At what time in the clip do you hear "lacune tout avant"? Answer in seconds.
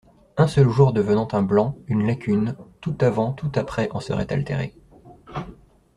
2.07-3.33